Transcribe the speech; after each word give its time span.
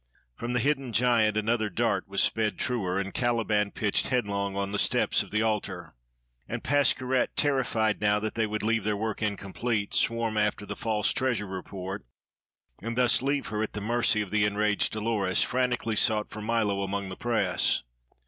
From 0.35 0.53
the 0.53 0.59
hidden 0.59 0.93
giant 0.93 1.37
another 1.37 1.69
dart 1.69 2.07
was 2.07 2.23
sped 2.23 2.57
truer, 2.57 2.99
and 2.99 3.13
Caliban 3.13 3.69
pitched 3.69 4.07
headlong 4.07 4.55
on 4.55 4.71
the 4.71 4.79
steps 4.79 5.21
of 5.21 5.29
the 5.29 5.43
altar. 5.43 5.93
And 6.49 6.63
Pascherette, 6.63 7.35
terrified 7.35 8.01
now 8.01 8.19
that 8.19 8.33
they 8.33 8.47
would 8.47 8.63
leave 8.63 8.83
their 8.83 8.97
work 8.97 9.21
incomplete, 9.21 9.93
swarm 9.93 10.37
after 10.37 10.65
the 10.65 10.75
false 10.75 11.13
treasure 11.13 11.45
report, 11.45 12.03
and 12.81 12.97
thus 12.97 13.21
leave 13.21 13.45
her 13.49 13.61
at 13.61 13.73
the 13.73 13.79
mercy 13.81 14.23
of 14.23 14.31
the 14.31 14.43
enraged 14.43 14.91
Dolores, 14.93 15.43
frantically 15.43 15.95
sought 15.95 16.31
for 16.31 16.41
Milo 16.41 16.81
among 16.81 17.09
the 17.09 17.15
press. 17.15 17.83